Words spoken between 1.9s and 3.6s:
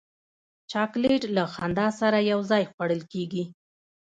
سره یو ځای خوړل کېږي.